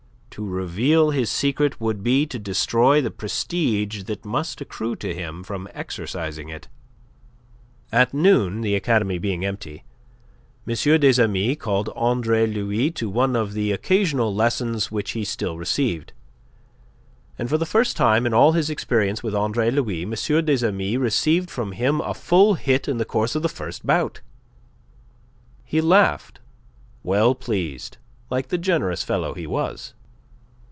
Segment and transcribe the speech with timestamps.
[0.35, 5.43] To reveal his secret would be to destroy the prestige that must accrue to him
[5.43, 6.69] from exercising it.
[7.91, 9.83] At noon, the academy being empty,
[10.65, 10.73] M.
[11.01, 16.13] des Amis called Andre Louis to one of the occasional lessons which he still received.
[17.37, 20.11] And for the first time in all his experience with Andre Louis, M.
[20.45, 24.21] des Amis received from him a full hit in the course of the first bout.
[25.65, 26.39] He laughed,
[27.03, 27.97] well pleased,
[28.29, 29.93] like the generous fellow he was.